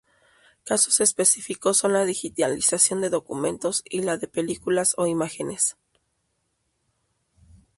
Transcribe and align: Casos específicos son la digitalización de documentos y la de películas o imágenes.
Casos 0.65 0.99
específicos 0.99 1.77
son 1.77 1.93
la 1.93 2.05
digitalización 2.05 3.01
de 3.01 3.11
documentos 3.11 3.83
y 3.87 4.01
la 4.01 4.17
de 4.17 4.27
películas 4.27 4.95
o 4.97 5.05
imágenes. 5.05 5.77